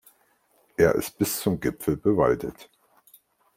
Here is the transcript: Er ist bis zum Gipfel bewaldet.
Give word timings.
Er 0.77 0.95
ist 0.95 1.19
bis 1.19 1.41
zum 1.41 1.59
Gipfel 1.59 1.95
bewaldet. 1.95 2.71